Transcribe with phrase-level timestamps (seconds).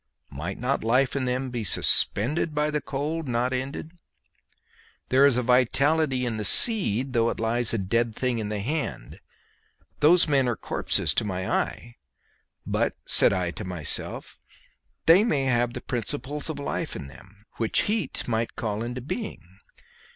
[0.31, 3.91] Might not life in them be suspended by the cold, not ended?
[5.09, 9.19] There is vitality in the seed though it lies a dead thing in the hand.
[9.99, 11.97] Those men are corpses to my eye;
[12.65, 14.39] but said I to myself,
[15.05, 19.59] they may have the principles of life in them, which heat might call into being.